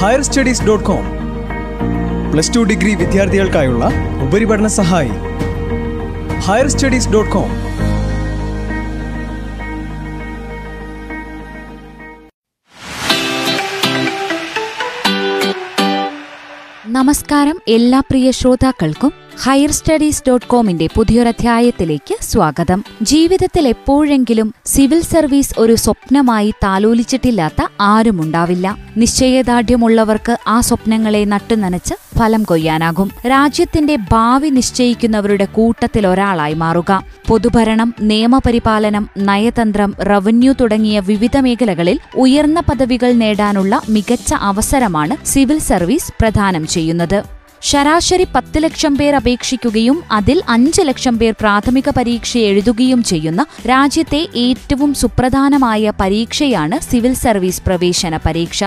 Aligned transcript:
Higher 0.00 0.22
studies 0.22 0.64
dot 0.66 0.84
com 0.84 1.04
plus 2.32 2.50
two 2.54 2.60
degree 2.70 2.90
വിദ്യാർത്ഥികൾക്കായുള്ള 2.94 3.84
ഉപരിപഠന 4.24 4.66
സഹായി. 4.76 5.14
Higher 6.46 6.68
studies 6.74 7.08
dot 7.12 7.30
com 7.34 7.52
നമസ്കാരം 16.96 17.56
എല്ലാ 17.68 18.00
പ്രിയ 18.00 18.30
ശ്രോതാക്കൾക്കും. 18.30 19.12
ഹയർ 19.44 19.70
സ്റ്റഡീസ് 19.70 20.22
ഡോട്ട് 20.28 20.46
കോമിന്റെ 20.46 20.88
പുതിയൊരധ്യായത്തിലേക്ക് 20.94 22.16
സ്വാഗതം. 22.20 22.84
ജീവിതത്തിൽ 23.02 23.68
എപ്പോഴെങ്കിലും 23.68 24.54
സിവിൽ 24.66 25.00
സർവീസ് 25.00 25.54
ഒരു 25.58 25.74
സ്വപ്നമായി 25.74 26.50
താലോലിച്ചിട്ടില്ലാത്ത 26.50 27.66
ആരുമുണ്ടാവില്ല 27.80 28.76
നിശ്ചയദാർഢ്യമുള്ളവർക്ക് 28.96 30.38
ആ 30.46 30.60
സ്വപ്നങ്ങളെ 30.60 31.24
നട്ടുനനച്ച് 31.24 31.94
ഫലം 32.18 32.42
കൊയ്യാനാകും. 32.42 33.10
രാജ്യത്തിന്റെ 33.26 33.96
ഭാവി 33.96 34.48
നിശ്ചയിക്കുന്നവരുടെ 34.48 35.44
കൂട്ടത്തിൽ 35.44 36.06
ഒരാളായി 36.06 36.54
മാറുക. 36.54 37.04
പൊതുഭരണം 37.28 37.94
നിയമപരിപാലനം 38.00 39.10
നയതന്ത്രം 39.18 39.94
റവന്യൂ 40.00 40.52
തുടങ്ങിയ 40.52 41.00
വിവിധ 41.00 41.36
മേഖലകളിൽ 41.36 41.98
ഉയർന്ന 42.16 42.60
പദവികൾ 42.60 43.12
നേടാനുള്ള 43.12 43.80
മികച്ച 43.88 44.34
അവസരമാണ് 44.34 45.26
സിവിൽ 45.26 45.58
സർവീസ് 45.58 46.12
പ്രദാനം 46.20 46.66
ചെയ്യുന്നത്. 46.66 47.35
ശരാശരി 47.68 48.26
പത്ത് 48.34 48.58
ലക്ഷം 48.62 48.96
പേർ 48.96 49.14
അപേക്ഷിക്കുകയും 49.14 50.02
അതിൽ 50.12 50.42
അഞ്ച് 50.48 50.82
ലക്ഷം 50.82 51.18
പേർ 51.18 51.32
പ്രാഥമിക 51.40 51.90
പരീക്ഷ 51.90 52.38
എഴുതുകയും 52.38 53.02
ചെയ്യുന്ന 53.02 53.46
രാജ്യത്തെ 53.66 54.28
ഏറ്റവും 54.36 54.94
സുപ്രധാനമായ 54.94 55.92
പരീക്ഷയാണ് 56.00 56.80
സിവിൽ 56.90 57.14
സർവീസ് 57.14 57.62
പ്രവേശന 57.66 58.16
പരീക്ഷ. 58.16 58.60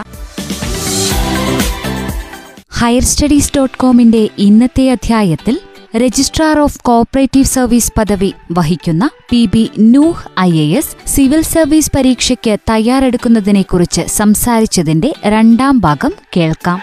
ഹയർ 2.71 3.03
സ്റ്റഡീസ് 3.03 3.53
ഡോട്ട് 3.57 3.77
കോമിന്റെ 3.77 4.29
ഇന്നത്തെ 4.37 4.91
അധ്യായത്തിൽ 4.91 5.55
രജിസ്ട്രാർ 5.97 6.59
ഓഫ് 6.59 6.79
കോഓപ്പറേറ്റീവ് 6.81 7.45
സർവീസ് 7.45 7.93
പദവി 7.97 8.33
വഹിക്കുന്ന 8.51 9.09
P 9.29 9.45
B 9.45 9.63
Nooh 9.77 10.23
I 10.39 10.51
A 10.59 10.67
S 10.77 10.95
civil 11.15 11.41
service 11.41 11.91
പരീക്ഷയ്ക്ക് 11.95 12.59
തയ്യാറെടുക്കുന്നതിനെക്കുറിച്ച് 12.69 14.01
സംസാരിച്ചതിന്റെ 14.01 15.13
രണ്ടാം 15.25 15.79
ഭാഗം 15.79 16.13
കേൾക്കാം. 16.37 16.79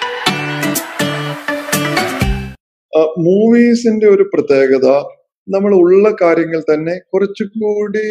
മൂവീസിന്റെ 3.18 4.06
ഒരു 4.06 4.24
പ്രത്യേകത 4.34 4.88
നമ്മൾ 5.48 5.74
ഉള്ള 5.74 6.14
കാര്യങ്ങൾ 6.22 6.60
തന്നെ 6.60 6.98
കുറച്ചുകൂടി 6.98 8.06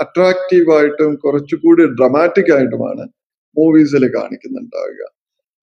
അട്രാക്റ്റീവ് 0.00 0.70
ആയിട്ടും 0.78 1.14
കുറച്ചുകൂടി 1.14 1.82
ഡ്രമാറ്റിക് 1.86 2.52
ആയിട്ടുമാണ് 2.56 3.04
മൂവീസിൽ 3.58 4.04
കാണിക്കുന്നുണ്ടാവുക. 4.16 5.02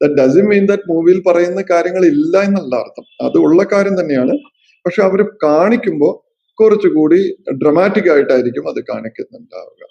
ദാറ്റ് 0.01 0.15
ഡസൻ 0.15 0.45
മീൻ 0.47 0.65
ദാറ്റ് 0.65 0.83
മൂവിയിൽ 0.91 1.23
പറയുന്ന 1.27 1.63
കാര്യങ്ങൾ 1.71 2.05
ഇല്ല 2.05 2.37
എന്നല്ല 2.37 2.75
അർത്ഥം. 2.75 3.05
അത് 3.27 3.37
ഉള്ള 3.37 3.63
കാര്യം 3.63 4.01
തന്നെയാണ്. 4.01 4.37
പക്ഷെ 4.85 5.01
അവർ 5.03 5.21
കാണിക്കുമ്പോൾ 5.43 6.13
കുറച്ചുകൂടി 6.59 7.19
ഡ്രമാറ്റിക് 7.63 8.11
ആയിട്ടായിരിക്കും 8.13 8.67
അത് 8.69 8.79
കാണിക്കുന്നുണ്ടാവുക. 8.91 9.83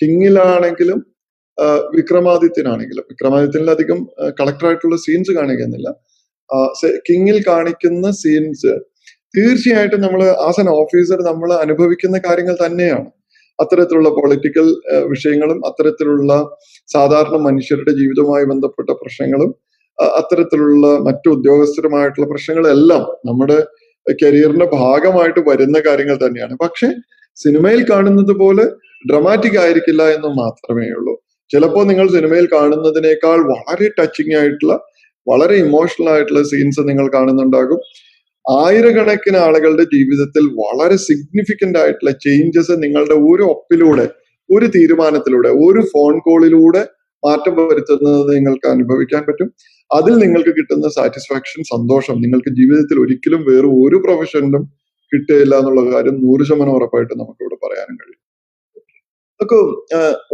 കിങ്ങിലാണെങ്കിലും 0.00 1.17
വിക്രമാദിത്യനാണെങ്കിലും 1.96 3.04
വിക്രമാദിത്യനിൽ 3.10 3.70
അധികം 3.70 3.98
കളക്ടറായിട്ടുള്ള 4.38 4.96
സീൻസ് 4.96 5.32
കാണിക്കുന്നില്ല. 5.38 5.88
കിങ്ങിൽ 7.08 7.38
കാണിക്കുന്ന 7.48 8.10
സീൻസ് 8.22 8.72
തീർച്ചയായിട്ടും 9.36 10.00
നമ്മൾ 10.00 10.20
ആസ് 10.48 10.60
എൻ 10.60 10.68
ഓഫീസർ 10.80 11.18
നമ്മൾ 11.30 11.50
അനുഭവിക്കുന്ന 11.64 12.18
കാര്യങ്ങൾ 12.26 12.54
തന്നെയാണ്. 12.66 13.08
അത്തരത്തിലുള്ള 13.58 14.08
പൊളിറ്റിക്കൽ 14.08 14.66
വിഷയങ്ങളും 15.12 15.58
അത്തരത്തിലുള്ള 15.66 16.32
സാധാരണ 16.94 17.36
മനുഷ്യരുടെ 17.48 17.92
ജീവിതവുമായി 18.00 18.44
ബന്ധപ്പെട്ട 18.44 18.90
പ്രശ്നങ്ങളും 18.90 19.50
അത്തരത്തിലുള്ള 19.98 20.86
മറ്റു 21.06 21.28
ഉദ്യോഗസ്ഥരുമായിട്ടുള്ള 21.28 22.26
പ്രശ്നങ്ങളെല്ലാം 22.32 23.04
നമ്മുടെ 23.28 23.58
കരിയറിന്റെ 24.06 24.66
ഭാഗമായിട്ട് 24.80 25.40
വരുന്ന 25.48 25.78
കാര്യങ്ങൾ 25.86 26.16
തന്നെയാണ്. 26.24 26.54
പക്ഷെ 26.64 26.88
സിനിമയിൽ 27.36 27.80
കാണുന്നത് 27.90 28.34
പോലെ 28.42 28.64
ഡ്രമാറ്റിക് 29.10 29.58
ആയിരിക്കില്ല 29.62 30.02
എന്ന് 30.16 30.30
മാത്രമേ 30.42 30.86
ഉള്ളൂ 30.90 31.14
ചിലപ്പോൾ 31.50 31.84
നിങ്ങൾ 31.90 32.06
സിനിമയിൽ 32.16 32.46
കാണുന്നതിനേക്കാൾ 32.56 33.38
വളരെ 33.52 33.88
ടച്ചിങ് 33.98 34.36
ആയിട്ടുള്ള 34.40 34.74
വളരെ 35.26 35.56
ഇമോഷണൽ 35.64 36.08
ആയിട്ടുള്ള 36.12 36.42
സീൻസ് 36.42 36.82
നിങ്ങൾ 36.90 37.06
കാണുന്നുണ്ടാകും. 37.14 37.80
ആയിരക്കണക്കിന് 38.44 39.38
ആളുകളുടെ 39.46 39.84
ജീവിതത്തിൽ 39.94 40.44
വളരെ 40.60 40.96
സിഗ്നിഫിക്കന്റ് 41.06 41.78
ആയിട്ടുള്ള 41.78 42.12
ചേഞ്ചസ് 42.26 42.74
നിങ്ങളുടെ 42.84 43.16
ഒരു 43.30 43.44
ഒപ്പിലൂടെ 43.54 44.06
ഒരു 44.48 44.66
തീരുമാനത്തിലൂടെ 44.76 45.50
ഒരു 45.64 45.80
ഫോൺ 45.92 46.14
കോളിലൂടെ 46.26 46.82
മാറ്റം 47.22 47.54
വരുത്തുന്നത് 47.70 48.30
നിങ്ങൾക്ക് 48.36 48.66
അനുഭവിക്കാൻ 48.74 49.22
പറ്റും. 49.28 49.48
അതിൽ 49.90 50.14
നിങ്ങൾക്ക് 50.24 50.52
കിട്ടുന്ന 50.58 50.86
സാറ്റിസ്ഫാക്ഷൻ 50.96 51.60
സന്തോഷം 51.74 52.16
നിങ്ങൾക്ക് 52.24 52.50
ജീവിതത്തിൽ 52.60 52.96
ഒരിക്കലും 53.04 53.42
വേറെ 53.50 53.68
ഒരു 53.84 53.98
പ്രൊഫഷനിലും 54.04 54.64
കിട്ടുകയില്ല 55.12 55.54
എന്നുള്ള 55.60 55.82
കാര്യം 55.94 56.16
നൂറ് 56.24 56.42
ശതമാനം 56.48 56.74
ഉറപ്പായിട്ട് 56.78 57.14
നമുക്ക് 57.20 57.42
ഇവിടെ 57.44 57.56
പറയാനും 57.64 57.96
കഴിയും. 58.00 58.17
നമുക്ക് 59.40 59.58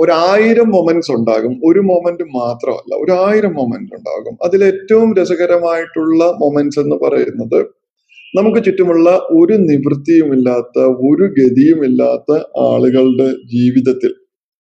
ഒരായിരം 0.02 0.68
മൊമെന്റ്സ് 0.74 1.12
ഉണ്ടാകും. 1.12 1.52
ഒരു 1.68 1.80
മൊമെന്റ് 1.88 2.24
മാത്രമല്ല 2.36 2.92
ഒരായിരം 3.02 3.52
മൊമെന്റ് 3.52 3.92
ഉണ്ടാകും. 3.98 4.34
അതിൽ 4.46 4.60
ഏറ്റവും 4.64 5.08
രസകരമായിട്ടുള്ള 5.18 6.20
മൊമെന്റ്സ് 6.42 6.80
എന്ന് 6.84 6.96
പറയുന്നത് 7.04 7.58
നമുക്ക് 8.36 8.60
ചുറ്റുമുള്ള 8.64 9.08
ഒരു 9.30 9.56
നിവൃത്തിയുമില്ലാത്ത 9.70 10.78
ഒരു 11.08 11.26
ഗതിയുമില്ലാത്ത 11.38 12.30
ആളുകളുടെ 12.68 13.28
ജീവിതത്തിൽ 13.52 14.12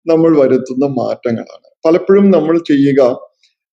നമ്മൾ 0.05 0.31
വരുത്തുന്ന 0.41 0.85
മാറ്റങ്ങളാണ്. 0.99 1.67
പലപ്പോഴും 1.85 2.25
നമ്മൾ 2.31 2.55
ചെയ്യുക 2.71 3.01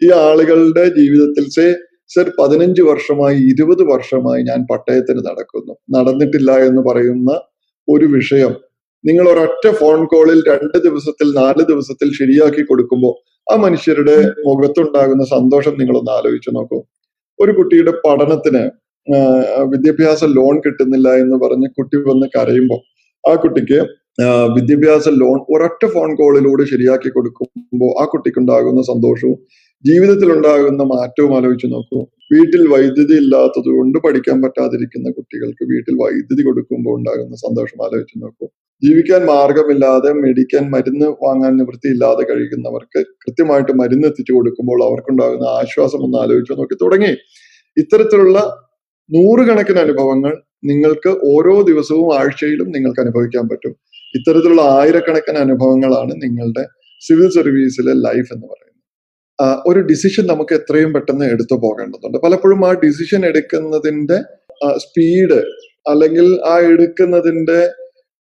ഈ 0.02 0.08
ആളുകളുടെ 0.26 0.84
ജീവിതത്തിൽ 0.98 1.44
സേ 1.56 1.66
സർ 2.14 2.26
പതിനഞ്ച് 2.38 2.82
വർഷമായി 2.82 3.38
ഇരുപത് 3.52 3.82
വർഷമായി 3.92 4.42
ഞാൻ 4.42 4.60
പട്ടയത്തിന് 4.70 5.20
നടക്കുന്നു. 5.28 5.74
നടന്നിട്ടില്ല 5.96 6.50
എന്ന് 6.68 6.82
പറയുന്ന 6.88 7.30
ഒരു 7.88 8.06
വിഷയം 8.16 8.52
നിങ്ങൾ 9.04 9.24
ഒരൊറ്റ 9.28 9.64
ഫോൺ 9.70 9.98
കോളിൽ 10.04 10.38
രണ്ട് 10.48 10.78
ദിവസത്തിൽ 10.78 11.28
നാല് 11.32 11.62
ദിവസത്തിൽ 11.62 12.08
ശരിയാക്കി 12.10 12.62
കൊടുക്കുമ്പോൾ 12.62 13.14
ആ 13.46 13.54
മനുഷ്യരുടെ 13.56 14.16
മുഖത്തുണ്ടാകുന്ന 14.46 15.24
സന്തോഷം 15.26 15.74
നിങ്ങളൊന്ന് 15.78 16.12
ആലോചിച്ചു 16.12 16.50
നോക്കൂ. 16.50 16.78
ഒരു 17.38 17.52
കുട്ടിയുടെ 17.52 17.92
പഠനത്തിന് 18.04 18.62
വിദ്യാഭ്യാസ 19.72 20.24
ലോൺ 20.28 20.54
കിട്ടുന്നില്ല 20.60 21.08
എന്ന് 21.14 21.36
പറഞ്ഞ് 21.36 21.68
കുട്ടി 21.78 21.96
വന്ന് 22.08 22.26
കരയുമ്പോൾ 22.36 22.80
ആ 23.24 23.34
കുട്ടിക്ക് 23.34 23.78
വിദ്യാഭ്യാസ 24.56 25.08
ലോൺ 25.22 25.38
ഒരൊറ്റ 25.54 25.82
ഫോൺ 25.86 26.10
കോളിലൂടെ 26.16 26.64
ശരിയാക്കി 26.64 27.08
കൊടുക്കുമ്പോൾ 27.08 27.90
ആ 28.02 28.04
കുട്ടിക്കുണ്ടാകുന്ന 28.04 28.82
സന്തോഷവും 28.82 29.38
ജീവിതത്തിൽ 29.84 30.28
ഉണ്ടാകുന്ന 30.32 30.82
മാറ്റവും 30.82 31.36
ആലോചിച്ച് 31.36 31.68
നോക്കൂ. 31.72 31.98
വീട്ടിൽ 32.32 32.62
വൈദ്യുതി 32.68 33.14
ഇല്ലാത്തത് 33.22 33.68
കൊണ്ട് 33.76 33.98
പഠിക്കാൻ 34.04 34.42
പറ്റാതിരിക്കുന്ന 34.42 35.10
കുട്ടികൾക്ക് 35.10 35.64
വീട്ടിൽ 35.72 35.94
വൈദ്യുതി 36.02 36.42
കൊടുക്കുമ്പോൾ 36.42 36.98
ഉണ്ടാകുന്ന 36.98 37.36
സന്തോഷം 37.36 37.78
ആലോചിച്ച് 37.86 38.16
നോക്കൂ. 38.22 38.46
ജീവിക്കാൻ 38.84 39.22
മാർഗമില്ലാതെ 39.26 40.10
മെഡിക്കാൻ 40.22 40.64
മരുന്ന് 40.70 41.06
വാങ്ങാൻ 41.24 41.56
നിവൃത്തി 41.56 41.88
ഇല്ലാതെ 41.94 42.22
കഴിയുന്നവർക്ക് 42.30 43.00
കൃത്യമായിട്ട് 43.22 43.72
മരുന്ന് 43.72 44.06
എത്തിച്ചു 44.08 44.32
കൊടുക്കുമ്പോൾ 44.32 44.80
അവർക്കുണ്ടാകുന്ന 44.88 45.46
ആശ്വാസം 45.60 46.02
ഒന്ന് 46.06 46.18
ആലോചിച്ചു 46.18 46.52
നോക്കി 46.52 46.76
തുടങ്ങി. 46.82 47.12
ഇത്തരത്തിലുള്ള 47.76 48.38
നൂറുകണക്കിന് 49.10 49.78
അനുഭവങ്ങൾ 49.78 50.32
നിങ്ങൾക്ക് 50.64 51.10
ഓരോ 51.32 51.62
ദിവസവും 51.62 52.08
ആഴ്ചയിലും 52.20 52.68
നിങ്ങൾക്ക് 52.70 53.00
അനുഭവിക്കാൻ 53.00 53.44
പറ്റും. 53.48 53.74
ഇത്തരത്തിലുള്ള 54.14 54.62
ആയിരക്കണക്കിന് 54.62 55.38
അനുഭവങ്ങളാണ് 55.38 56.12
നിങ്ങളുടെ 56.24 56.64
സിവിൽ 57.02 57.28
സർവീസിലെ 57.28 57.92
ലൈഫ് 58.06 58.30
എന്ന് 58.34 58.46
പറയുന്നത്. 58.46 58.67
ഒരു 59.70 59.80
ഡിസിഷൻ 59.90 60.24
നമുക്ക് 60.26 60.52
എത്രയും 60.60 60.90
പെട്ടെന്ന് 60.94 61.26
എടുത്തു 61.34 61.56
പോകേണ്ടതുണ്ട്. 61.64 62.18
പലപ്പോഴും 62.26 62.62
ആ 62.68 62.70
ഡിസിഷൻ 62.84 63.20
എടുക്കുന്നതിന്റെ 63.30 64.18
സ്പീഡ് 64.84 65.38
അല്ലെങ്കിൽ 65.92 66.26
ആ 66.52 66.54
എടുക്കുന്നതിന്റെ 66.72 67.60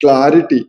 ക്ലാരിറ്റി 0.04 0.60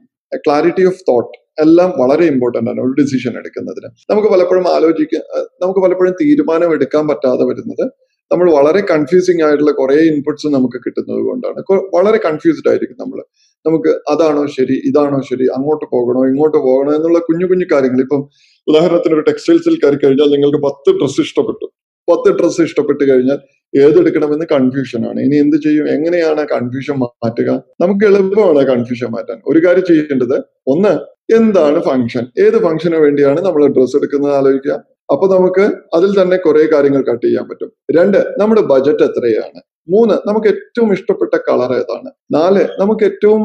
ക്ലാരിറ്റി 0.46 0.84
ഓഫ് 0.90 1.01
തോട്ട് 1.10 1.36
എല്ലാം 1.63 1.90
വളരെ 2.01 2.25
ഇമ്പോർട്ടന്റ് 2.34 2.69
ആണ് 2.72 2.80
ഒരു 2.86 2.94
ഡിസിഷൻ 3.00 3.34
എടുക്കുന്നതിന്. 3.40 3.90
നമുക്ക് 4.12 4.30
പലപ്പോഴും 4.34 4.68
ആലോചിക്കാൻ 4.75 5.24
നമുക്ക് 5.63 5.81
പലപ്പോഴും 5.86 6.13
തീരുമാനം 6.22 6.69
എടുക്കാൻ 6.75 7.04
പറ്റാതെ 7.12 7.46
വരുന്നത്. 7.50 7.86
നമ്മൾ 8.31 8.48
വളരെ 8.57 8.81
കൺഫ്യൂസിങ് 8.92 9.44
ആയിട്ടുള്ള 9.46 9.72
കുറേ 9.72 9.96
ഇൻപുട്സ് 10.12 10.48
നമുക്ക് 10.56 10.80
കിട്ടുന്നത് 10.86 11.22
കൊണ്ടാണ്. 11.30 11.60
വളരെ 11.96 12.19
കൺഫ്യൂസ്ഡ് 12.28 12.69
ആയിരിക്കും 12.72 12.98
നമ്മൾ. 13.04 13.19
നമുക്ക് 13.66 13.90
അതാണോ 14.12 14.46
ശരി 14.48 14.76
ഇതാണോ 14.86 15.22
ശരി 15.30 15.46
അങ്ങോട്ട് 15.46 15.86
പോകണോ 15.92 16.28
ഇങ്ങോട്ട് 16.28 16.58
പോകണോ 16.58 16.96
എന്നുള്ള 16.96 17.20
കുഞ്ഞു 17.20 17.46
കുഞ്ഞു 17.46 17.66
കാര്യങ്ങൾ. 17.72 18.02
ഇപ്പം 18.02 18.22
ഉദാഹരണത്തിന് 18.68 19.14
ഒരു 19.14 19.22
ടെക്സ്റ്റൈൽസിൽ 19.22 19.76
കയറി 19.84 19.96
കഴിഞ്ഞാൽ 19.96 20.30
നിങ്ങൾക്ക് 20.30 20.58
പത്ത് 20.58 21.00
ഡ്രസ്സ് 21.00 21.22
ഇഷ്ടപ്പെട്ടു. 21.22 21.66
പത്ത് 22.12 22.30
ഡ്രസ്സ് 22.40 22.62
ഇഷ്ടപ്പെട്ട് 22.62 23.12
കഴിഞ്ഞാൽ 23.12 23.40
ഏതെടുക്കണമെന്ന് 23.74 24.46
കൺഫ്യൂഷൻ 24.52 25.10
ആണ്. 25.10 25.20
ഇനി 25.20 25.36
എന്ത് 25.36 25.58
ചെയ്യും? 25.58 25.88
എങ്ങനെയാണ് 25.88 26.48
കൺഫ്യൂഷൻ 26.48 26.96
മാറ്റുക? 27.00 27.50
നമുക്ക് 27.82 28.06
എളുപ്പമാണ് 28.06 28.68
കൺഫ്യൂഷൻ 28.68 29.08
മാറ്റാൻ. 29.12 29.42
ഒരു 29.48 29.68
കാര്യം 29.68 29.86
ചെയ്യേണ്ടത് 29.86 30.38
ഒന്ന് 30.68 30.94
എന്താണ് 31.36 31.80
ഫംഗ്ഷൻ 31.80 32.24
ഏത് 32.40 32.58
ഫംഗ്ഷന് 32.64 32.96
വേണ്ടിയാണ് 32.96 33.42
നമ്മൾ 33.42 33.68
ഡ്രസ്സ് 33.68 33.98
എടുക്കുന്നത് 33.98 34.34
ആലോചിക്കുക. 34.34 34.72
അപ്പൊ 35.14 35.28
നമുക്ക് 35.36 35.66
അതിൽ 35.96 36.22
തന്നെ 36.22 36.38
കുറെ 36.38 36.66
കാര്യങ്ങൾ 36.66 37.04
കട്ട് 37.04 37.26
ചെയ്യാൻ 37.26 37.48
പറ്റും. 37.50 37.70
രണ്ട് 37.98 38.18
നമ്മുടെ 38.40 38.62
ബജറ്റ് 38.62 39.04
എത്രയാണ്? 39.04 39.62
മൂന്ന് 39.94 40.15
നമുക്ക് 40.27 40.47
ഏറ്റവും 40.53 40.89
ഇഷ്ടപ്പെട്ട 40.95 41.36
കളർ 41.47 41.71
ഏതാണ്? 41.81 42.09
നാല് 42.38 42.63
നമുക്ക് 42.81 43.03
ഏറ്റവും 43.09 43.44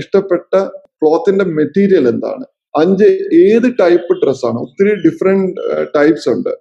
ഇഷ്ടപ്പെട്ട 0.00 0.52
ക്ലോത്തിന്റെ 1.00 1.44
മെറ്റീരിയൽ 1.58 2.06
എന്താണ്? 2.12 2.44
അഞ്ച് 2.74 3.08
ഏത് 3.44 3.68
ടൈപ്പ് 3.80 4.14
ഡ്രസ്സാണ്? 4.22 4.58
ഒത്തിരി 4.66 4.92
ഡിഫറെന്റ് 5.06 5.52
ടൈപ്സ് 5.96 6.28
ഉണ്ട്. 6.34 6.52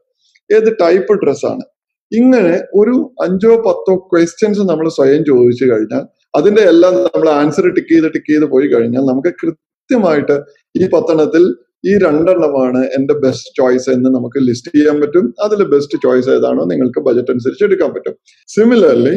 ഏത് 0.49 0.69
ടൈപ്പ് 0.83 1.15
ഡ്രസ്സാണ്? 1.23 1.65
ഇങ്ങനെ 2.11 2.53
ഒരു 2.79 2.95
അഞ്ചോ 3.25 3.53
പത്തോ 3.65 3.93
ക്വസ്റ്റ്യൻസ് 4.11 4.63
നമ്മൾ 4.71 4.87
സ്വയം 4.97 5.21
ചോദിച്ചു 5.29 5.65
കഴിഞ്ഞാൽ 5.71 6.03
അതിന്റെ 6.37 6.61
എല്ലാം 6.71 6.93
നമ്മൾ 7.05 7.27
ആൻസർ 7.41 7.65
ടിക്ക് 7.77 7.93
ചെയ്ത് 7.93 8.07
ടിക്ക് 8.15 8.31
ചെയ്ത് 8.33 8.45
പോയി 8.53 8.67
കഴിഞ്ഞാൽ 8.73 9.03
നമുക്ക് 9.11 9.31
കൃത്യമായിട്ട് 9.41 10.35
ഈ 10.75 10.87
പത്തെണ്ണത്തിൽ 10.93 11.43
ഈ 11.87 11.91
രണ്ടെണ്ണമാണ് 12.05 12.81
എന്റെ 12.97 13.13
ബെസ്റ്റ് 13.23 13.51
ചോയ്സ് 13.57 13.89
എന്ന് 13.89 14.09
നമുക്ക് 14.15 14.39
ലിസ്റ്റ് 14.47 14.71
ചെയ്യാൻ 14.75 14.97
പറ്റും. 15.01 15.25
അതിൽ 15.45 15.59
ബെസ്റ്റ് 15.73 15.97
ചോയ്സ് 16.05 16.29
ഏതാണോ 16.29 16.63
നിങ്ങൾക്ക് 16.71 16.99
ബജറ്റ് 17.07 17.31
അനുസരിച്ച് 17.31 17.63
എടുക്കാൻ 17.63 17.91
പറ്റും. 17.93 18.15
സിമിലർലി 18.55 19.15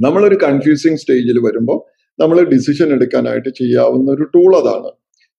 നമ്മളൊരു 0.00 0.36
കൺഫ്യൂസിങ് 0.42 0.96
സ്റ്റേജിൽ 0.96 1.38
വരുമ്പോൾ 1.46 1.78
നമ്മൾ 2.18 2.38
ഡിസിഷൻ 2.54 2.88
എടുക്കാനായിട്ട് 2.96 3.50
ചെയ്യാവുന്ന 3.60 4.08
ഒരു 4.10 4.24
ടൂൾ 4.34 4.50
അതാണ്. 4.60 4.90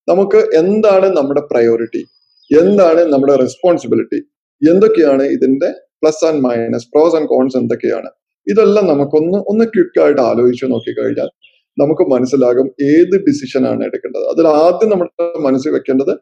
നമുക്ക് 0.08 0.40
എന്താണ് 0.62 1.08
നമ്മുടെ 1.18 1.42
പ്രയോറിറ്റി 1.52 2.04
എന്താണ് 2.52 3.02
നമ്മുടെ 3.14 3.36
റെസ്പോൺസിബിലിറ്റി 3.36 4.20
എന്തൊക്കെയാണ് 4.62 5.24
ഇതിന്റെ 5.36 5.70
plus 6.02 6.26
and 6.26 6.42
minus 6.48 6.88
pros 6.94 7.16
and 7.16 7.28
cons 7.28 7.58
എന്തൊക്കെയാണ്? 7.58 8.10
ഇതെല്ലാം 8.48 8.86
നമുക്കൊന്ന് 8.88 9.38
ഒന്ന് 9.52 9.66
ക്വിക്കായിട്ട് 9.66 10.22
ആലോചിച്ച് 10.22 10.66
നോക്കിക്കഴിഞ്ഞാൽ 10.66 11.30
നമുക്ക് 11.78 12.04
മനസ്സിലാകും 12.14 12.68
ഏത് 12.82 13.16
ഡിസിഷനാണ് 13.28 13.82
എടുക്കേണ്ടത്. 13.84 14.26
അതിൽ 14.34 14.48
ആദ്യം 14.48 14.90
നമ്മുടെ 14.90 15.40
മനസ്സിൽ 15.48 15.72
വെക്കേണ്ടത് 15.72 16.14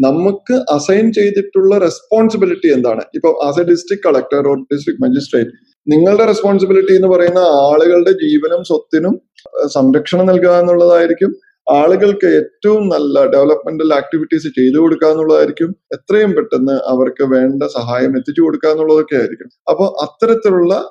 നമുക്ക് 0.00 0.54
അസൈൻ 0.72 1.12
ചെയ്തിട്ടുള്ള 1.12 1.78
റെസ്പോൺസിബിലിറ്റി 1.78 2.72
എന്താണ്? 2.72 3.02
ഇപ്പൊ 3.14 3.44
as 3.44 3.60
a 3.60 3.62
district 3.62 4.08
collector 4.08 4.48
or 4.48 4.58
district 4.60 5.02
magistrate 5.02 5.50
നിങ്ങളുടെ 5.88 6.24
റെസ്പോൺസിബിലിറ്റി 6.24 6.94
എന്ന് 6.94 7.08
പറയുന്ന 7.08 7.38
ആളുകളുടെ 7.38 8.12
ജീവനും 8.12 8.64
സ്വത്തിനും 8.64 9.20
സംരക്ഷണം 9.66 10.26
നൽകുക 10.26 10.50
എന്നുള്ളതായിരിക്കും. 10.50 11.36
ആളുകൾക്ക് 11.70 12.26
ഏറ്റവും 12.26 12.88
നല്ല 12.88 13.26
ഡെവലപ്മെന്റൽ 13.26 13.94
ആക്ടിവിറ്റീസ് 13.94 14.42
ചെയ്തു 14.42 14.78
കൊടുക്കുക 14.78 15.08
എന്നുള്ളതായിരിക്കും. 15.08 15.76
എത്രയും 15.92 16.32
പെട്ടെന്ന് 16.32 16.72
അവർക്ക് 16.72 17.24
വേണ്ട 17.24 17.62
സഹായം 17.62 18.16
എത്തിച്ചു 18.16 18.42
കൊടുക്കുക 18.42 18.68
എന്നുള്ളതൊക്കെ 18.68 19.16
ആയിരിക്കും. 19.16 19.48
അപ്പൊ 19.70 19.84
അത്തരത്തിലുള്ള 20.02 20.90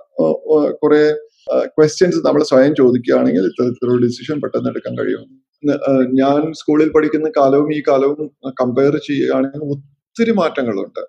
കുറെ 0.69 1.13
ക്വസ്റ്റ്യൻസ് 1.65 2.17
നമ്മൾ 2.25 2.43
സ്വയം 2.43 2.75
ചോദിക്കുകയാണെങ്കിൽ 2.75 3.41
ഇത്തരത്തിലുള്ള 3.41 4.01
ഡിസിഷൻ 4.01 4.41
പെട്ടെന്ന് 4.41 4.69
എടുക്കാൻ 4.69 4.97
കഴിയും. 4.97 5.19
ന- 5.19 5.25
ആ, 5.25 5.46
ഞാൻ 6.11 6.53
സ്കൂളിൽ 6.53 6.89
പഠിക്കുന്ന 6.95 7.31
കാലവും 7.37 7.69
ഈ 7.73 7.81
കാലവും 7.87 8.29
കമ്പയർ 8.61 8.97
ചെയ്യുകയാണെങ്കിൽ 8.97 9.61
ഒത്തിരി 9.73 10.31
മാറ്റങ്ങളുണ്ട്. 10.31 11.03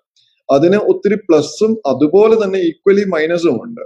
അതിന് 0.55 0.77
ഒത്തിരി 0.91 1.15
പ്ലസും 1.15 1.71
അതുപോലെ 1.87 2.35
തന്നെ 2.43 2.59
ഈക്വലി 2.59 3.03
മൈനസും 3.07 3.57
ഉണ്ട്. 3.65 3.83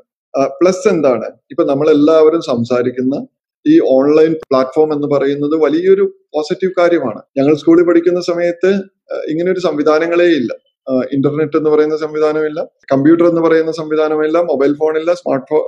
പ്ലസ് 0.60 0.88
എന്താണ്? 0.88 1.27
ഇപ്പൊ 1.51 1.63
നമ്മൾ 1.63 1.89
എല്ലാവരും 1.89 2.42
സംസാരിക്കുന്ന 2.42 3.15
ഈ 3.65 3.80
ഓൺലൈൻ 3.80 4.33
പ്ലാറ്റ്ഫോം 4.33 4.94
എന്ന് 4.94 5.07
പറയുന്നത് 5.07 5.56
വലിയൊരു 5.65 6.06
പോസിറ്റീവ് 6.33 6.74
കാര്യമാണ്. 6.80 7.21
ഞങ്ങൾ 7.38 7.54
സ്കൂളിൽ 7.56 7.86
പഠിക്കുന്ന 7.89 8.21
സമയത്ത് 8.21 8.71
ഇങ്ങനെ 9.31 9.51
ഒരു 9.51 9.59
സംവിധാനങ്ങളേ 9.59 10.30
ഇല്ല. 10.39 10.54
ഇന്റർനെറ്റ് 11.15 11.57
എന്ന് 11.57 11.69
പറയുന്ന 11.69 11.97
സംവിധാനമില്ല 11.97 12.59
കമ്പ്യൂട്ടർ 12.91 13.25
എന്ന് 13.30 13.41
പറയുന്ന 13.41 13.71
സംവിധാനമില്ല 13.71 14.38
മൊബൈൽ 14.51 14.71
ഫോണില്ല 14.81 15.13
സ്മാർട്ട് 15.13 15.47
ഫോൺ 15.50 15.63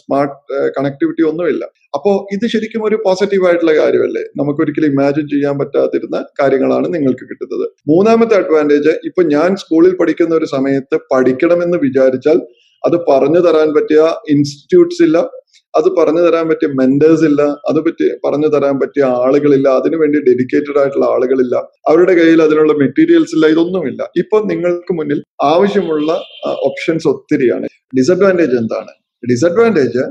സ്മാർട്ട് 0.00 0.34
കണക്ടിവിറ്റി 0.76 1.22
ഒന്നുമില്ല. 1.22 1.64
അപ്പോ 1.96 2.10
ഇത് 2.32 2.44
ശരിക്കും 2.54 2.82
ഒരു 2.88 2.96
പോസിറ്റീവ് 3.06 3.46
ആയിട്ടുള്ള 3.48 3.74
കാര്യമല്ലേ? 3.80 4.24
നമുക്ക് 4.40 4.60
ഒരിക്കലും 4.64 4.92
ഇമാജിൻ 4.94 5.26
ചെയ്യാൻ 5.28 5.54
പറ്റാതിരുന്ന 5.58 6.18
കാര്യങ്ങളാണ് 6.40 6.86
നിങ്ങൾക്ക് 6.94 7.24
കിട്ടുന്നത്. 7.30 7.66
മൂന്നാമത്തെ 7.92 8.36
അഡ്വാന്റേജ് 8.40 8.94
ഇപ്പൊ 9.10 9.22
ഞാൻ 9.34 9.56
സ്കൂളിൽ 9.56 9.94
പഠിക്കുന്ന 10.00 10.34
ഒരു 10.34 10.48
സമയത്ത് 10.56 10.98
പഠിക്കണമെന്ന് 11.14 11.78
വിചാരിച്ചാൽ 11.86 12.40
അത് 12.84 12.96
പറഞ്ഞു 13.10 13.40
തരാൻ 13.46 13.68
പറ്റിയ 13.76 14.00
ഇൻസ്റ്റിറ്റ്യൂട്ട്സ് 14.34 15.02
ഇല്ല 15.02 15.18
അത് 15.76 15.88
പറഞ്ഞു 15.98 16.20
തരാൻ 16.20 16.48
പറ്റിയ 16.48 16.68
മെന്റേഴ്സ് 16.80 17.24
ഇല്ല 17.24 17.42
അത് 17.42 17.78
പറ്റി 17.86 18.06
പറഞ്ഞു 18.24 18.48
തരാൻ 18.48 18.78
പറ്റിയ 18.78 19.04
ആളുകളില്ല 19.24 19.68
അതിനുവേണ്ടി 19.68 20.18
ഡെഡിക്കേറ്റഡ് 20.18 20.78
ആയിട്ടുള്ള 20.80 21.06
ആളുകളില്ല. 21.06 21.56
അവരുടെ 21.88 22.14
കയ്യിൽ 22.14 22.42
അതിനുള്ള 22.42 22.72
മെറ്റീരിയൽസ് 22.72 23.34
ഇല്ല 23.36 23.46
ഇതൊന്നുമില്ല. 23.46 24.02
ഇപ്പൊ 24.16 24.38
നിങ്ങൾക്ക് 24.40 24.94
മുന്നിൽ 24.94 25.20
ആവശ്യമുള്ള 25.42 26.12
ഓപ്ഷൻസ് 26.68 27.08
ഒത്തിരിയാണ്. 27.08 27.66
ഡിസഡ്വാന്റേജ് 27.98 28.56
എന്താണ്? 28.62 28.92
ഡിസഡ്വാന്റേജ് 29.30 30.04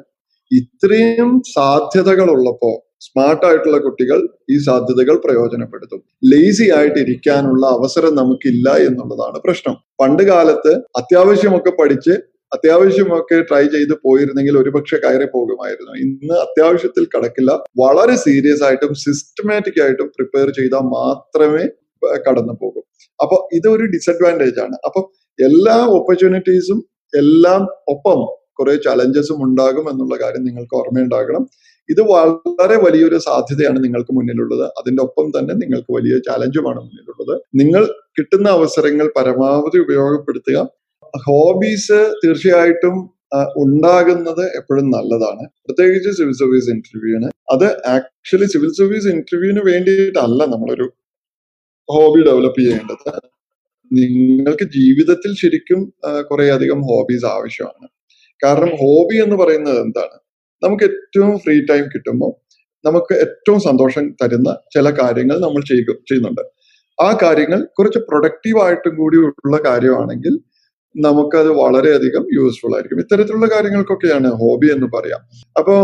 ഇത്രയും 0.51 1.41
സാധ്യതകൾ 1.55 2.29
ഉള്ളപ്പോ 2.35 2.71
സ്മാർട്ട് 3.05 3.45
ആയിട്ടുള്ള 3.45 3.77
കുട്ടികൾ 3.77 4.19
ഈ 4.49 4.55
സാധ്യതകൾ 4.57 5.15
പ്രയോജനപ്പെടുത്തും. 5.25 5.99
ലേസി 6.31 6.69
ആയിട്ട് 6.77 6.99
ഇരിക്കാനുള്ള 6.99 7.63
അവസരം 7.77 8.15
നമുക്കില്ല 8.15 8.69
എന്നുള്ളതാണ് 8.87 9.37
പ്രശ്നം. 9.43 9.75
പണ്ട് 10.01 10.23
കാലത്ത് 10.23 10.71
അത്യാവശ്യമൊക്കെ 11.01 11.69
പഠിച്ച് 11.69 12.15
അത്യാവശ്യമൊക്കെ 12.51 13.37
ട്രൈ 13.49 13.63
ചെയ്ത് 13.75 13.93
പോയിരുന്നെങ്കിൽ 14.05 14.55
ഒരുപക്ഷെ 14.57 14.97
കയറി 14.97 15.27
പോകുമായിരുന്നു 15.33 15.93
ഇന്ന് 16.05 16.35
അത്യാവശ്യത്തിൽ 16.45 17.05
കടക്കില്ല. 17.15 17.51
വളരെ 17.83 18.15
സീരിയസ് 18.25 18.63
ആയിട്ടും 18.63 18.93
സിസ്റ്റമാറ്റിക് 19.05 19.81
ആയിട്ടും 19.85 20.09
പ്രിപ്പയർ 20.17 20.49
ചെയ്താൽ 20.59 20.85
മാത്രമേ 20.97 21.65
കടന്നു 22.27 22.53
പോകും 22.61 22.83
അപ്പൊ 23.21 23.37
ഇതൊരു 23.53 23.85
ഡിസഡ്വാന്റേജ് 23.93 24.59
ആണ്. 24.59 24.75
അപ്പൊ 24.87 24.99
എല്ലാ 25.39 25.77
ഓപ്പർച്യൂണിറ്റീസും 25.97 26.79
എല്ലാം 27.13 27.61
ഒപ്പം 27.87 28.19
കുറെ 28.59 28.75
ചലഞ്ചസും 28.85 29.39
ഉണ്ടാകും 29.45 29.85
എന്നുള്ള 29.91 30.15
കാര്യം 30.23 30.43
നിങ്ങൾക്ക് 30.43 30.75
ഓർമ്മയുണ്ടാകണം. 30.75 31.43
ഇത് 31.89 32.01
വളരെ 32.11 32.77
വലിയൊരു 32.85 33.17
സാധ്യതയാണ് 33.17 33.79
നിങ്ങൾക്ക് 33.83 34.13
മുന്നിലുള്ളത്. 34.13 34.63
അതിന്റെ 34.79 35.01
ഒപ്പം 35.03 35.27
തന്നെ 35.35 35.53
നിങ്ങൾക്ക് 35.53 35.91
വലിയ 35.97 36.15
ചാലഞ്ചുമാണ് 36.27 36.79
മുന്നിലുള്ളത്. 36.79 37.33
നിങ്ങൾ 37.55 37.83
കിട്ടുന്ന 38.19 38.47
അവസരങ്ങൾ 38.49 39.07
പരമാവധി 39.17 39.79
ഉപയോഗപ്പെടുത്തുക. 39.85 40.57
ഹോബീസ് 41.27 41.99
തീർച്ചയായിട്ടും 42.21 42.97
ഉണ്ടാകുന്നത് 43.63 44.43
എപ്പോഴും 44.59 44.85
നല്ലതാണ്. 44.95 45.43
പ്രത്യേകിച്ച് 45.65 46.09
സിവിൽ 46.17 46.35
സർവീസ് 46.41 46.69
ഇന്റർവ്യൂവിന് 46.75 47.29
അത് 47.53 47.65
ആക്ച്വലി 47.95 48.47
സിവിൽ 48.53 48.71
സർവീസ് 48.79 49.09
ഇന്റർവ്യൂവിന് 49.15 49.63
വേണ്ടിയിട്ടല്ല 49.71 50.41
നമ്മളൊരു 50.53 50.87
ഹോബി 51.89 52.21
ഡെവലപ്പ് 52.27 52.61
ചെയ്യേണ്ടത്. 52.61 53.09
നിങ്ങൾക്ക് 53.91 54.65
ജീവിതത്തിൽ 54.77 55.31
ശരിക്കും 55.41 55.81
കുറെ 56.29 56.45
അധികം 56.55 56.79
ഹോബീസ് 56.89 57.27
ആവശ്യമാണ്. 57.35 57.87
കാരണം 58.43 58.71
ഹോബി 58.81 59.15
എന്ന് 59.25 59.35
പറയുന്നത് 59.35 59.79
എന്താണ്? 59.85 60.17
നമുക്ക് 60.63 60.85
ഏറ്റവും 60.89 61.33
ഫ്രീ 61.43 61.55
ടൈം 61.69 61.83
കിട്ടുമ്പോൾ 61.93 62.33
നമുക്ക് 62.85 63.13
ഏറ്റവും 63.23 63.59
സന്തോഷം 63.59 64.05
തരുന്ന 64.21 64.49
ചില 64.75 64.87
കാര്യങ്ങൾ 65.01 65.37
നമ്മൾ 65.45 65.61
ചെയ്യുക 65.69 65.91
ചെയ്യുന്നുണ്ട്. 66.09 66.43
ആ 66.97 67.09
കാര്യങ്ങൾ 67.23 67.59
കുറച്ച് 67.77 67.99
പ്രൊഡക്റ്റീവ് 68.09 68.59
ആയിട്ടും 68.65 68.93
കൂടി 68.95 69.17
ഉള്ള 69.17 69.57
കാര്യമാണെങ്കിൽ 69.65 70.33
നമുക്കത് 71.05 71.49
വളരെയധികം 71.63 72.23
യൂസ്ഫുൾ 72.37 72.73
ആയിരിക്കും. 72.75 73.01
ഇത്തരത്തിലുള്ള 73.03 73.47
കാര്യങ്ങൾക്കൊക്കെയാണ് 73.55 74.29
ഹോബി 74.41 74.67
എന്ന് 74.75 74.87
പറയാം. 74.95 75.21
അപ്പോ 75.59 75.75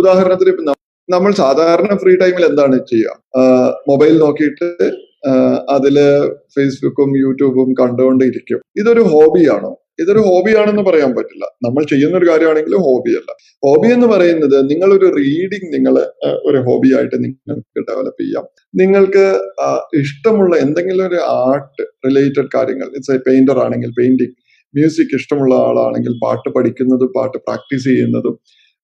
ഉദാഹരണത്തിന് 0.00 0.52
ഇപ്പൊ 0.54 0.64
നമ്മൾ 1.08 1.32
സാധാരണ 1.32 1.92
ഫ്രീ 1.96 2.12
ടൈമിൽ 2.16 2.44
എന്താണ് 2.50 2.76
ചെയ്യുക? 2.90 3.10
മൊബൈൽ 3.90 4.14
നോക്കിയിട്ട് 4.24 4.68
അതിൽ 5.76 5.96
ഫേസ്ബുക്കും 6.54 7.10
യൂട്യൂബും 7.24 7.68
കണ്ടുകൊണ്ടിരിക്കും. 7.80 8.60
ഇതൊരു 8.80 9.02
ഹോബിയാണോ 9.12 9.72
ഇതൊരു 10.02 10.20
ഹോബിയാണെന്ന് 10.26 10.82
പറയാൻ 10.82 11.10
പറ്റില്ല. 11.14 11.44
നമ്മൾ 11.66 11.82
ചെയ്യുന്ന 11.84 12.14
ഒരു 12.16 12.26
കാര്യമാണെങ്കിലും 12.30 12.80
ഹോബിയല്ല 12.88 13.30
ഹോബി 13.66 13.88
എന്ന് 13.94 14.06
പറയുന്നത് 14.06 14.56
നിങ്ങളൊരു 14.70 15.06
റീഡിങ് 15.18 15.68
നിങ്ങൾ 15.74 15.94
ഒരു 16.48 16.58
ഹോബിയായിട്ട് 16.66 17.16
നിങ്ങൾക്ക് 17.24 17.82
ഡെവലപ്പ് 17.88 18.20
ചെയ്യാം. 18.22 18.44
നിങ്ങൾക്ക് 18.80 19.24
ഇഷ്ടമുള്ള 20.02 20.52
എന്തെങ്കിലും 20.56 21.04
ഒരു 21.06 21.18
ആർട്ട് 21.46 21.84
റിലേറ്റഡ് 22.06 22.50
കാര്യങ്ങൾ 22.56 22.88
ഇറ്റ്സ് 22.96 23.10
എ 23.10 23.18
പെയിന്റർ 23.28 23.58
ആണെങ്കിൽ 23.64 23.92
പെയിന്റിങ് 23.98 24.36
മ്യൂസിക് 24.74 25.14
ഇഷ്ടമുള്ള 25.18 25.54
ആളാണെങ്കിൽ 25.68 26.14
പാട്ട് 26.24 26.48
പഠിക്കുന്നതും 26.56 27.10
പാട്ട് 27.16 27.38
പ്രാക്ടീസ് 27.46 27.84
ചെയ്യുന്നതും. 27.84 28.34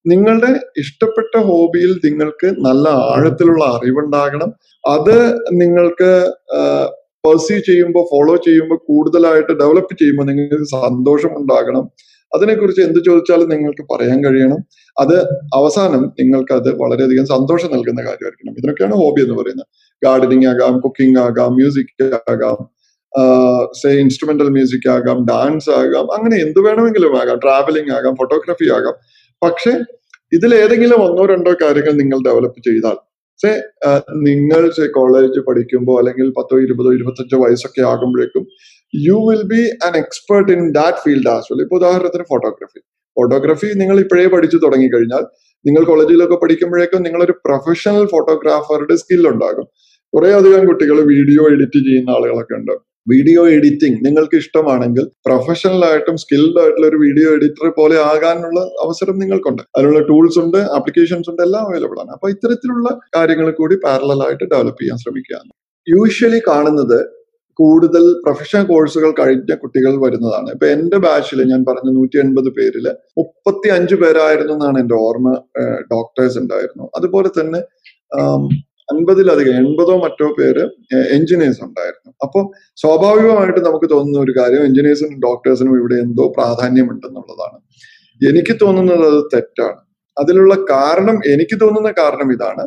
നിങ്ങളുടെ 0.07 0.50
ഇഷ്ടപ്പെട്ട 0.83 1.35
ഹോബിയിൽ 1.50 1.93
നിങ്ങൾക്ക് 2.07 2.49
നല്ല 2.67 2.88
ആഴത്തിലുള്ള 2.88 3.64
അറിവുണ്ടാകണം. 3.76 4.50
അത് 4.85 5.17
നിങ്ങൾക്ക് 5.61 6.11
പെർസീവ് 7.26 7.62
ചെയ്യുമ്പോൾ 7.69 8.05
ഫോളോ 8.11 8.35
ചെയ്യുമ്പോൾ 8.47 8.79
കൂടുതലായിട്ട് 8.88 9.53
ഡെവലപ്പ് 9.61 9.95
ചെയ്യുമ്പോൾ 10.00 10.26
നിങ്ങൾക്ക് 10.31 10.67
സന്തോഷം 10.73 11.33
ഉണ്ടാകണം 11.41 11.85
അതിനെക്കുറിച്ച് 12.33 12.83
എന്ത് 12.83 12.99
ചോദിച്ചാലും 13.05 13.49
നിങ്ങൾക്ക് 13.55 13.83
പറയാൻ 13.93 14.19
കഴിയണം. 14.25 14.61
അത് 15.03 15.17
അവസാനം 15.59 16.03
നിങ്ങൾക്ക് 16.21 16.53
അത് 16.53 16.71
വളരെയധികം 16.83 17.26
സന്തോഷം 17.26 17.71
നൽകുന്ന 17.75 18.00
കാര്യമായിരിക്കണം. 18.03 18.55
ഇതിനൊക്കെയാണ് 18.61 18.95
ഹോബി 19.03 19.21
എന്ന് 19.25 19.37
പറയുന്നത്. 19.41 19.69
ഗാർഡനിങ് 20.03 20.47
ആകാം 20.53 20.75
കുക്കിംഗ് 20.81 21.19
ആകാം 21.26 21.53
മ്യൂസിക് 21.59 22.05
ആകാം. 22.33 22.59
സേ 23.80 23.90
ഇൻസ്ട്രുമെന്റൽ 24.02 24.49
മ്യൂസിക് 24.49 24.88
ആകാം 24.88 25.18
ഡാൻസ് 25.30 25.71
ആകാം 25.80 26.06
അങ്ങനെ 26.16 26.37
എന്ത് 26.44 26.61
വേണമെങ്കിലും 26.66 27.12
ആകാം. 27.21 27.38
ട്രാവലിംഗ് 27.44 27.92
ആകാം 27.92 28.14
ഫോട്ടോഗ്രാഫി 28.16 28.68
ആകാം. 28.76 28.97
പക്ഷെ 29.42 29.73
ഇതിൽ 30.33 30.54
ഏതെങ്കിലും 30.54 31.00
ഒന്നോ 31.06 31.25
രണ്ടോ 31.26 31.52
കാര്യങ്ങൾ 31.62 31.92
നിങ്ങൾ 31.92 32.18
ഡെവലപ്പ് 32.28 32.61
ചെയ്താൽ 32.68 32.97
സേ 33.40 33.50
നിങ്ങൾ 34.28 34.71
സേ 34.76 34.85
കോളേജ് 34.99 35.40
പഠിക്കുമ്പോൾ 35.49 35.97
അല്ലെങ്കിൽ 36.00 36.26
പത്തോ 36.38 36.56
ഇരുപതോ 36.66 36.90
ഇരുപത്തഞ്ചോ 36.92 37.38
വയസ്സൊക്കെ 37.44 37.83
ആകുമ്പോഴേക്കും 37.92 38.44
you 38.94 39.18
will 39.28 39.44
be 39.52 39.62
an 39.87 39.94
expert 39.97 40.50
in 40.52 40.62
that 40.73 40.97
field 40.97 41.28
as 41.28 41.47
well 41.52 41.62
ഇപ്പൊ 41.62 41.76
ഉദാഹരണത്തിന് 41.76 42.25
ഫോട്ടോഗ്രാഫി 42.33 42.80
ഫോട്ടോഗ്രാഫി 43.16 43.68
നിങ്ങൾ 43.83 43.97
ഇപ്പോഴേ 44.00 44.26
പഠിച്ചു 44.35 44.56
തുടങ്ങി 44.56 44.88
കഴിഞ്ഞാൽ 44.94 45.25
നിങ്ങൾ 45.64 45.83
കോളേജിലൊക്കെ 45.85 46.37
പഠിക്കുമ്പോഴേക്കും 46.42 47.02
നിങ്ങളൊരു 47.02 47.35
പ്രൊഫഷണൽ 47.47 48.04
ഫോട്ടോഗ്രാഫറുടെ 48.06 48.97
സ്കിൽ 49.02 49.28
ഉണ്ടാകും. 49.28 49.66
കുറെ 50.12 50.30
അധികം 50.35 50.66
കുട്ടികൾ 50.66 50.97
വീഡിയോ 51.12 51.42
എഡിറ്റ് 51.54 51.78
ചെയ്യുന്ന 51.87 52.11
ആളുകളൊക്കെ 52.11 52.54
ഉണ്ട്. 52.54 52.75
വീഡിയോ 53.07 53.41
എഡിറ്റിംഗ് 53.57 53.99
നിങ്ങൾക്ക് 54.07 54.37
ഇഷ്ടമാണെങ്കിൽ 54.43 55.05
പ്രൊഫഷണൽ 55.27 55.83
ആയിട്ടും 55.89 56.17
സ്കിൽഡ് 56.23 56.59
ആയിട്ടുള്ള 56.63 56.87
ഒരു 56.91 56.99
വീഡിയോ 57.05 57.29
എഡിറ്റർ 57.39 57.67
പോലെ 57.79 57.97
ആകാനുള്ള 58.11 58.61
അവസരം 58.85 59.17
നിങ്ങൾക്കുണ്ട്. 59.23 59.63
അതിനുള്ള 59.77 60.01
ടൂൾസ് 60.11 60.39
ഉണ്ട് 60.45 60.61
ആപ്ലിക്കേഷൻസ് 60.79 61.31
ഉണ്ട് 61.33 61.43
എല്ലാം 61.47 61.65
അവൈലബിൾ 61.67 61.99
ആണ്. 62.05 62.11
അപ്പൊ 62.17 62.29
ഇത്തരത്തിലുള്ള 62.35 62.89
കാര്യങ്ങൾ 63.17 63.49
കൂടി 63.61 63.77
പാരലൽ 63.85 64.23
ആയിട്ട് 64.29 64.45
ഡെവലപ്പ് 64.55 64.81
ചെയ്യാൻ 64.83 64.99
ശ്രമിക്കുക 65.05 65.43
യൂഷ്വലി 65.87 66.41
കാണുന്നത് 66.51 66.99
കൂടുതൽ 67.59 68.05
പ്രൊഫഷണൽ 68.25 68.65
കോഴ്സുകൾ 68.71 69.11
കഴിഞ്ഞ 69.19 69.55
കുട്ടികൾ 69.63 69.93
വരുന്നതാണ്. 70.05 70.49
ഇപ്പൊ 70.55 70.67
എന്റെ 70.77 70.99
ബാച്ചിൽ 71.05 71.41
ഞാൻ 71.51 71.61
പറഞ്ഞ 71.69 71.89
നൂറ്റി 71.99 72.17
എൺപത് 72.23 72.49
പേരിൽ 72.57 72.87
മുപ്പത്തി 73.19 73.69
അഞ്ച് 73.77 73.97
പേരായിരുന്നു 74.03 74.55
എന്നാണ് 74.57 74.79
എന്റെ 74.83 74.97
ഓർമ്മ 75.07 75.29
ഡോക്ടേഴ്സ് 75.93 76.39
ഉണ്ടായിരുന്നു. 76.43 76.87
അതുപോലെ 76.99 77.31
തന്നെ 77.39 77.61
അൻപതിലധികം 78.93 79.55
എൺപതോ 79.61 79.95
മറ്റോ 80.05 80.27
പേര് 80.39 80.65
എഞ്ചിനീയേഴ്സ് 81.17 81.63
ഉണ്ടായിരുന്നു. 81.67 82.04
അപ്പോൾ 82.25 82.45
സ്വാഭാവികമായിട്ട് 82.83 83.61
നമുക്ക് 83.61 83.88
തോന്നുന്ന 83.90 84.21
ഒരു 84.21 84.33
കാര്യം 84.38 84.62
എഞ്ചിനീയേഴ്സിനും 84.62 85.19
ഡോക്ടേഴ്സിനും 85.21 85.75
ഇവിടെ 85.81 85.97
എന്തോ 86.04 86.26
പ്രാധാന്യമുണ്ടെന്നുള്ളതാണ്. 86.37 87.59
എനിക്ക് 88.21 88.54
തോന്നുന്നത് 88.62 89.04
അത് 89.07 89.21
തെറ്റാണ്. 89.35 89.81
അതിലുള്ള 90.16 90.54
കാരണം 90.71 91.16
എനിക്ക് 91.33 91.57
തോന്നുന്ന 91.62 91.90
കാരണം 92.00 92.28
ഇതാണ്. 92.33 92.64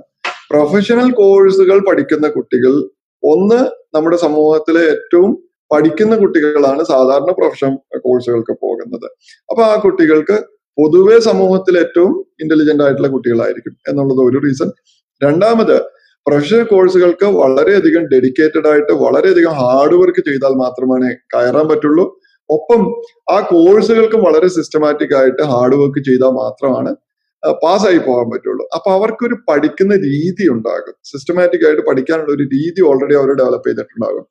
പ്രൊഫഷണൽ 0.50 1.10
കോഴ്സുകൾ 1.12 1.78
പഠിക്കുന്ന 1.90 2.28
കുട്ടികൾ 2.28 2.74
ഒന്ന് 3.24 3.60
നമ്മുടെ 3.96 4.18
സമൂഹത്തിലെ 4.18 4.84
ഏറ്റവും 4.94 5.32
പഠിക്കുന്ന 5.72 6.14
കുട്ടികളാണ് 6.18 6.82
സാധാരണ 6.84 7.32
പ്രൊഫഷണൽ 7.32 7.76
കോഴ്സുകൾക്ക് 7.98 8.54
പോകുന്നത്. 8.62 9.08
അപ്പൊ 9.50 9.62
ആ 9.64 9.76
കുട്ടികൾക്ക് 9.76 10.38
പൊതുവെ 10.78 11.20
സമൂഹത്തിൽ 11.20 11.76
ഏറ്റവും 11.78 12.14
ഇന്റലിജന്റ് 12.40 12.84
ആയിട്ടുള്ള 12.84 13.08
കുട്ടികളായിരിക്കും 13.08 13.74
എന്നുള്ളത് 13.90 14.22
ഒരു 14.30 14.40
റീസൺ 14.46 14.70
രണ്ടാമത് 15.22 15.78
പ്രൊഫഷണൽ 16.28 16.64
കോഴ്സുകൾക്ക് 16.64 17.26
വളരെയധികം 17.26 18.04
ഡെഡിക്കേറ്റഡ് 18.06 18.68
ആയിട്ട് 18.68 18.92
വളരെയധികം 18.92 19.54
ഹാർഡ് 19.62 19.96
വർക്ക് 19.96 20.22
ചെയ്താൽ 20.30 20.54
മാത്രമേ 20.64 21.12
കയറാൻ 21.36 21.68
പറ്റുള്ളൂ. 21.68 22.06
ഒപ്പം 22.50 22.82
ആ 23.34 23.40
കോഴ്സുകൾക്കും 23.40 24.22
വളരെ 24.24 24.48
സിസ്റ്റമാറ്റിക് 24.48 25.16
ആയിട്ട് 25.16 25.44
ഹാർഡ് 25.44 25.76
വർക്ക് 25.76 26.04
ചെയ്താൽ 26.04 26.30
മാത്രമാണ് 26.30 26.92
പാസ്സായി 27.64 27.98
പോകാൻ 27.98 28.28
പറ്റുള്ളൂ. 28.34 28.68
അപ്പൊ 28.76 28.92
അവർക്കൊരു 28.92 29.36
പഠിക്കുന്ന 29.50 29.96
രീതി 29.96 30.46
ഉണ്ടാകും. 30.50 30.96
സിസ്റ്റമാറ്റിക് 31.12 31.66
ആയിട്ട് 31.68 31.84
പഠിക്കാനുള്ള 31.90 32.32
ഒരു 32.34 32.44
രീതി 32.44 32.82
ഓൾറെഡി 32.82 33.16
അവർ 33.16 33.30
ഡെവലപ്പ് 33.42 33.68
ചെയ്തിട്ടുണ്ടാകും. 33.70 34.26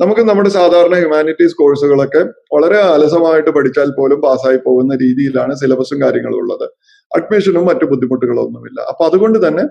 നമുക്ക് 0.00 0.20
നമ്മുടെ 0.20 0.48
സാധാരണ 0.48 0.94
ഹ്യൂമാനിറ്റീസ് 0.94 1.54
കോഴ്സുകളൊക്കെ 1.54 2.22
വളരെ 2.54 2.78
അലസമായിട്ട് 2.94 3.50
പഠിച്ചാൽ 3.50 3.90
പോലും 3.98 4.20
പാസ്സായി 4.20 4.56
പോകുന്ന 4.56 4.94
രീതിയിലാണ് 4.94 5.54
സിലബസും 5.54 6.02
കാര്യങ്ങളും 6.02 6.38
ഉള്ളത്. 6.38 6.66
അഡ്മിഷനും 7.16 7.64
മറ്റു 7.64 7.84
ബുദ്ധിമുട്ടുകളൊന്നുമില്ല. 7.84 8.80
അപ്പൊ 8.80 9.04
അതുകൊണ്ട് 9.04 9.48
തന്നെ 9.48 9.64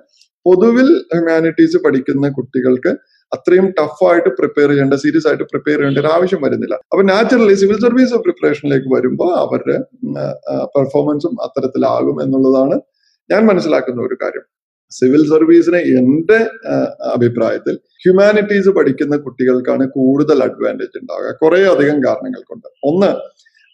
പൊതുവിൽ 0.45 0.89
ഹ്യൂമാനിറ്റീസ് 1.13 1.77
പഠിക്കുന്ന 1.85 2.29
കുട്ടികൾക്ക് 2.37 2.91
അത്രയും 3.31 3.67
ടഫായിട്ട് 3.77 4.29
പ്രിപ്പയർ 4.39 4.69
ചെയ്യേണ്ട 4.69 4.95
സീരിയസ് 5.03 5.27
ആയിട്ട് 5.29 5.45
പ്രിപ്പയർ 5.51 5.77
ചെയ്യേണ്ട 5.77 5.99
ഒരു 6.03 6.09
ആവശ്യം 6.15 6.41
വരുന്നില്ല. 6.45 6.75
അപ്പൊ 6.91 7.03
നാച്ചുറലി 7.11 7.55
സിവിൽ 7.61 7.77
സർവീസ് 7.85 8.19
പ്രിപ്പറേഷനിലേക്ക് 8.25 8.89
വരുമ്പോൾ 8.95 9.31
അവരുടെ 9.43 9.77
പെർഫോമൻസും 10.75 11.35
അത്തരത്തിലാകും 11.45 12.17
എന്നുള്ളതാണ് 12.23 12.75
ഞാൻ 13.29 13.41
മനസ്സിലാക്കുന്ന 13.51 14.01
ഒരു 14.01 14.17
കാര്യം. 14.23 14.45
സിവിൽ 14.91 15.21
സർവീസിന് 15.33 15.79
എന്റെ 15.99 16.39
അഭിപ്രായത്തിൽ 17.13 17.75
ഹ്യൂമാനിറ്റീസ് 18.03 18.71
പഠിക്കുന്ന 18.77 19.15
കുട്ടികൾക്കാണ് 19.17 19.85
കൂടുതൽ 19.97 20.37
അഡ്വാന്റേജ് 20.47 20.97
ഉണ്ടാവുക. 21.01 21.31
കുറേ 21.43 21.61
അധികം 21.73 21.97
കാരണങ്ങൾ 22.07 22.41
കൊണ്ട്. 22.51 22.67
ഒന്ന് 22.89 23.11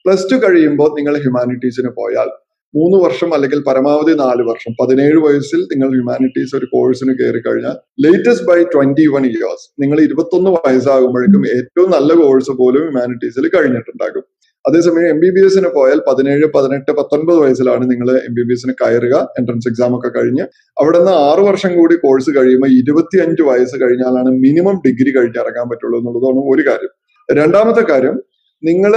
പ്ലസ് 0.05 0.27
ടു 0.31 0.35
കഴിയുമ്പോൾ 0.43 0.89
നിങ്ങൾ 0.97 1.13
ഹ്യൂമാനിറ്റീസിന് 1.23 1.89
പോയാൽ 1.95 2.29
മൂന്ന് 2.73 2.97
വർഷം 3.03 3.29
അല്ലെങ്കിൽ 3.35 3.59
പരമാവധി 3.67 4.13
നാല് 4.23 4.43
വർഷം 4.49 4.71
പതിനേഴ് 4.79 5.19
വയസ്സിൽ 5.25 5.61
നിങ്ങൾ 5.71 5.87
ഹ്യൂമാനിറ്റീസ് 5.95 6.53
ഒരു 6.55 6.67
കോഴ്സിന് 6.73 7.13
കയറി 7.19 7.39
കഴിഞ്ഞാൽ 7.45 7.75
latest 8.05 8.47
by 8.49 8.57
twenty 8.73 9.05
one 9.13 9.23
years 9.29 9.65
നിങ്ങൾ 9.81 9.99
ഇരുപത്തൊന്ന് 10.07 10.51
വയസ്സാകുമ്പോഴേക്കും 10.57 11.45
ഏറ്റവും 11.55 11.89
നല്ല 11.95 12.13
കോഴ്സ് 12.21 12.53
പോലും 12.59 12.83
ഹ്യൂമാനിറ്റീസിൽ 12.85 13.47
കഴിഞ്ഞിട്ടുണ്ടാകും. 13.55 14.25
അതേസമയം 14.65 15.07
എം 15.13 15.19
ബി 15.23 15.29
ബി 15.35 15.41
എസിന് 15.47 15.69
പോയാൽ 15.75 15.99
പതിനേഴ് 16.07 16.45
പതിനെട്ട് 16.55 16.91
പത്തൊൻപത് 16.97 17.37
വയസ്സിലാണ് 17.43 17.83
നിങ്ങൾ 17.91 18.07
എം 18.27 18.33
ബി 18.37 18.43
ബി 18.47 18.53
എസിന് 18.53 18.73
കയറുക 18.81 19.15
എൻട്രൻസ് 19.39 19.67
എക്സാം 19.69 19.93
ഒക്കെ 19.97 20.09
കഴിഞ്ഞ്. 20.17 20.43
അവിടെ 20.77 20.99
നിന്ന് 20.99 21.13
ആറു 21.27 21.43
വർഷം 21.49 21.71
കൂടി 21.77 21.95
കോഴ്സ് 22.03 22.31
കഴിയുമ്പോൾ 22.37 22.71
ഇരുപത്തിയഞ്ച് 22.79 23.43
വയസ്സ് 23.49 23.77
കഴിഞ്ഞാലാണ് 23.83 24.31
മിനിമം 24.45 24.77
ഡിഗ്രി 24.85 25.13
കഴിഞ്ഞിറങ്ങാൻ 25.17 25.67
പറ്റുള്ളൂ 25.71 25.99
എന്നുള്ളതാണ് 26.01 26.43
ഒരു 26.53 26.65
കാര്യം. 26.69 26.93
രണ്ടാമത്തെ 27.29 27.83
കാര്യം 27.91 28.17
നിങ്ങൾ 28.63 28.93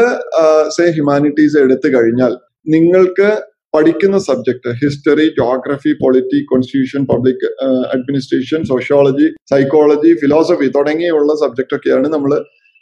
സേ 0.76 0.84
ഹ്യൂമാനിറ്റീസ് 0.96 1.58
എടുത്തു 1.64 1.88
കഴിഞ്ഞാൽ 1.96 2.34
നിങ്ങൾക്ക് 2.68 3.30
പഠിക്കുന്ന 3.74 4.16
subject 4.28 4.70
history 4.80 5.26
geography 5.40 5.92
polity 6.02 6.38
constitution 6.50 7.02
public 7.10 7.46
administration 7.94 8.60
sociology 8.70 9.28
psychology 9.52 10.10
philosophy 10.22 10.68
തുടങ്ങിയുള്ള 10.76 11.34
സബ്ജക്റ്റ് 11.42 11.76
ഒക്കെയാണ് 11.78 12.08
നമ്മൾ 12.14 12.32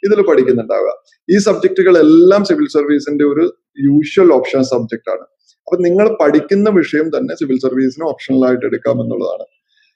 ഇതിൽ 0.03 0.19
പഠിക്കുന്നുണ്ടാവുക. 0.29 0.91
ഈ 1.33 1.37
സബ്ജക്റ്റുകളെല്ലാം 1.47 2.41
സിവിൽ 2.49 2.67
സർവീസിന്റെ 2.75 3.25
ഒരു 3.33 3.45
യൂഷ്വൽ 3.87 4.29
ഓപ്ഷൻ 4.37 4.61
സബ്ജക്റ്റ് 4.73 5.11
ആണ്. 5.13 5.25
അപ്പൊ 5.67 5.77
നിങ്ങൾ 5.87 6.07
പഠിക്കുന്ന 6.21 6.69
വിഷയം 6.79 7.07
തന്നെ 7.15 7.33
സിവിൽ 7.39 7.57
സർവീസിന് 7.65 8.05
ഓപ്ഷണൽ 8.11 8.41
ആയിട്ട് 8.47 8.65
എടുക്കാം 8.69 8.97
എന്നുള്ളതാണ്. 9.03 9.45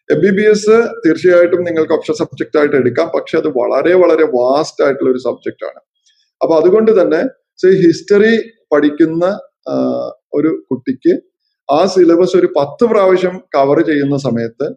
എം 0.10 0.20
ബി 0.24 0.32
ബി 0.38 0.44
എസ് 0.52 0.76
തീർച്ചയായിട്ടും 1.04 1.62
നിങ്ങൾക്ക് 1.68 1.94
ഓപ്ഷൻ 1.98 2.16
സബ്ജക്റ്റ് 2.22 2.58
ആയിട്ട് 2.60 2.76
എടുക്കാം. 2.82 3.08
പക്ഷെ 3.16 3.36
അത് 3.42 3.50
വളരെ 3.60 3.94
വളരെ 4.02 4.26
വാസ്റ്റ് 4.38 4.84
ആയിട്ടുള്ള 4.86 5.10
ഒരു 5.16 5.22
സബ്ജക്റ്റ് 5.28 5.66
ആണ്. 5.70 5.80
അപ്പൊ 6.42 6.54
അതുകൊണ്ട് 6.62 6.92
തന്നെ 7.02 7.22
ഹിസ്റ്ററി 7.84 8.34
പഠിക്കുന്ന 8.72 9.26
ഒരു 10.38 10.52
കുട്ടിക്ക് 10.70 11.14
ആ 11.70 11.80
സിലബസ് 11.94 12.36
ഒരു 12.40 12.48
പത്ത് 12.58 12.86
പ്രാവശ്യം 12.92 13.36
കവർ 13.56 13.78
ചെയ്യുന്ന 13.90 14.18
സമയത്ത് 14.28 14.68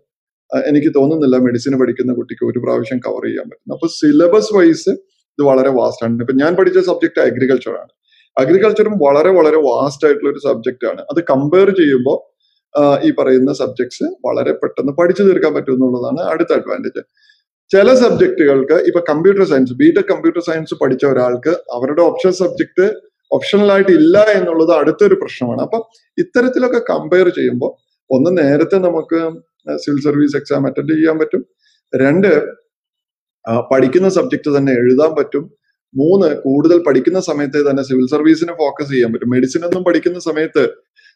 എനിക്ക് 0.69 0.91
തോന്നുന്നില്ല 0.97 1.37
മെഡിസിൻ 1.47 1.73
പഠിക്കുന്ന 1.81 2.13
കുട്ടിക്ക് 2.19 2.45
ഒരു 2.51 2.59
പ്രാവശ്യം 2.65 2.99
കവർ 3.07 3.23
ചെയ്യാൻ 3.29 3.47
പറ്റും 3.51 3.75
അപ്പൊ 3.77 3.89
സിലബസ് 3.99 4.53
വൈസ് 4.57 4.93
ഇത് 5.39 5.43
വളരെ 5.49 5.71
വാസ്റ്റ് 5.79 6.05
ആണ്. 6.05 6.23
ഇപ്പൊ 6.25 6.35
ഞാൻ 6.43 6.53
പഠിച്ച 6.59 6.79
സബ്ജക്ട് 6.89 7.21
അഗ്രികൾച്ചർ 7.27 7.75
ആണ്. 7.83 7.93
അഗ്രികൾച്ചറും 8.37 8.95
വളരെ 9.05 9.31
വളരെ 9.39 9.59
വാസ്റ്റ് 9.69 10.05
ആയിട്ടുള്ള 10.07 10.31
ഒരു 10.35 10.41
സബ്ജക്റ്റ് 10.49 10.87
ആണ്. 10.91 11.01
അത് 11.11 11.21
കമ്പയർ 11.33 11.69
ചെയ്യുമ്പോൾ 11.81 12.19
ഈ 13.07 13.11
പറയുന്ന 13.19 13.51
സബ്ജക്ട്സ് 13.61 14.07
വളരെ 14.27 14.53
പെട്ടെന്ന് 14.63 14.93
പഠിച്ചു 14.99 15.23
തീർക്കാൻ 15.29 15.53
പറ്റും 15.57 15.75
എന്നുള്ളതാണ് 15.77 16.21
അടുത്ത 16.33 16.51
അഡ്വാന്റേജ് 16.59 17.03
ചില 17.71 17.89
സബ്ജക്റ്റുകൾക്ക് 18.03 18.77
ഇപ്പൊ 18.89 19.01
computer 19.11 19.45
science 19.53 19.75
B Tech 19.81 20.09
computer 20.13 20.43
science 20.49 20.75
പഠിച്ച 20.83 21.05
ഒരാൾക്ക് 21.13 21.53
അവരുടെ 21.77 22.03
ഓപ്ഷൻ 22.11 22.33
സബ്ജക്ട് 22.43 22.87
ഓപ്ഷണൽ 23.37 23.69
ആയിട്ട് 23.73 23.93
ഇല്ല 24.01 24.19
എന്നുള്ളത് 24.39 24.73
അടുത്തൊരു 24.81 25.17
പ്രശ്നമാണ്. 25.23 25.61
അപ്പൊ 25.67 25.79
ഇത്തരത്തിലൊക്കെ 26.23 26.81
കമ്പയർ 26.93 27.29
ചെയ്യുമ്പോൾ 27.39 27.73
ഒന്ന് 28.11 28.31
നേരത്തെ 28.41 28.79
നമുക്ക് 28.87 29.19
സിവിൽ 29.85 30.01
സർവീസ് 30.09 30.37
എക്സാം 30.37 30.67
അറ്റൻഡ് 30.69 30.95
ചെയ്യാൻ 30.99 31.17
പറ്റും. 31.19 31.43
രണ്ട് 31.93 32.31
പഠിക്കുന്ന 33.71 34.09
സബ്ജക്ട് 34.17 34.51
തന്നെ 34.57 34.73
എഴുതാൻ 34.81 35.13
പറ്റും. 35.19 35.45
മൂന്ന് 35.95 36.29
കൂടുതൽ 36.47 36.79
പഠിക്കുന്ന 36.87 37.21
സമയത്ത് 37.29 37.59
തന്നെ 37.71 37.83
സിവിൽ 37.89 38.07
സർവീസിന് 38.15 38.53
ഫോക്കസ് 38.63 38.91
ചെയ്യാൻ 38.95 39.11
പറ്റും. 39.13 39.31
മെഡിസിൻ 39.37 39.63
ഒന്നും 39.69 39.85
പഠിക്കുന്ന 39.85 40.19
സമയത്ത് 40.19 40.65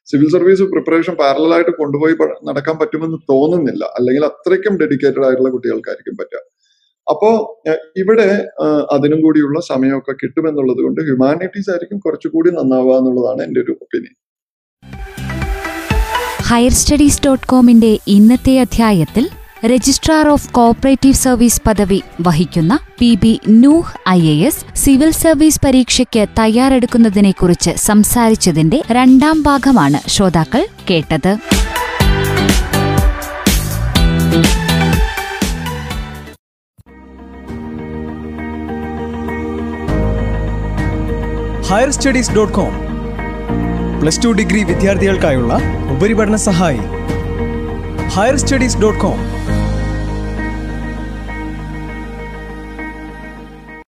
സിവിൽ 0.08 0.28
സർവീസ് 0.34 0.62
പ്രിപ്പറേഷൻ 0.62 1.14
പാരലായിട്ട് 1.14 1.72
കൊണ്ടുപോയി 1.80 2.14
നടക്കാൻ 2.48 2.76
പറ്റുമെന്ന് 2.80 3.18
തോന്നുന്നില്ല. 3.32 3.84
അല്ലെങ്കിൽ 3.98 4.24
അത്രയ്ക്കും 4.30 4.74
ഡെഡിക്കേറ്റഡ് 4.82 5.24
ആയിട്ടുള്ള 5.26 5.50
കുട്ടികൾക്കായിരിക്കും 5.50 6.16
പറ്റുക. 6.20 6.42
അപ്പോ 7.06 7.28
ഇവിടെ 7.96 8.26
അതിനും 8.92 9.20
കൂടിയുള്ള 9.22 9.60
സമയമൊക്കെ 9.60 10.12
കിട്ടുമെന്നുള്ളത് 10.12 10.82
കൊണ്ട് 10.82 11.00
ഹ്യൂമാനിറ്റീസ് 11.00 11.70
ആയിരിക്കും 11.70 11.98
കുറച്ചുകൂടി 11.98 12.50
നന്നാവുക 12.50 12.96
എന്നുള്ളതാണ് 12.96 13.42
എന്റെ 13.42 13.60
ഒരു 13.60 13.72
ഒപ്പീനിയൻ. 13.80 14.14
ഹയർ 16.50 16.70
സ്റ്റഡീസ് 16.70 17.22
ഡോട്ട് 17.26 17.46
കോമിന്റെ 17.46 17.98
ഇന്നത്തെ 18.06 18.60
അധ്യായത്തിൽ 18.60 19.24
രജിസ്ട്രാർ 19.66 20.28
ഓഫ് 20.28 20.48
കോഓപ്പറേറ്റീവ് 20.52 21.14
സർവീസ് 21.14 21.60
പദവി 21.66 22.02
വഹിക്കുന്ന 22.20 22.78
P 23.00 23.14
B 23.22 23.40
Nooh 23.48 23.92
I 24.08 24.20
A 24.26 24.46
S 24.46 24.64
civil 24.74 25.10
service 25.10 25.60
പരീക്ഷയ്ക്ക് 25.64 26.28
തയ്യാറെടുക്കുന്നതിനെക്കുറിച്ച് 26.38 27.74
സംസാരിച്ചതിന്റെ 27.76 28.82
രണ്ടാം 28.90 29.42
ഭാഗമാണ് 29.42 30.00
ശ്രോതാക്കൾ 30.08 30.64
കേട്ടത്. 30.90 31.32
Higher 41.72 41.90
studies 41.90 42.32
dot 42.34 42.54
com 42.54 42.72
plus 44.00 44.24
two 44.24 44.28
degree 44.28 44.64
വിദ്യാർത്ഥികൾക്കായുള്ള 44.64 45.52
ഉപരിപഠന 45.90 46.36
സഹായി. 46.36 46.80
Higher 48.16 48.36
studies 48.36 48.78
dot 48.78 49.00
com 49.00 49.18